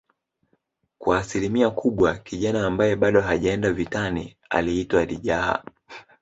[0.97, 5.63] kwa asilimia kubwa kijana ambaye bado hajaenda vitani aliitwa lijaha